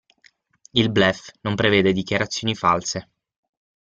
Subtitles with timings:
[0.71, 3.07] Il "bluff" non prevede dichiarazioni false.